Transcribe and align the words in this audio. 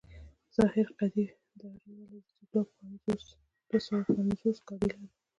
ظاهر 0.55 0.87
قدير 0.99 1.31
دوړې 1.59 1.91
ولي 1.99 2.19
چې 2.29 2.33
زه 2.51 2.59
دوه 3.69 3.81
سوه 3.87 4.01
پينځوس 4.15 4.57
ګاډي 4.67 4.87
لرم. 4.91 5.05